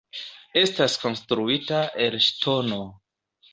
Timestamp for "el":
2.07-2.19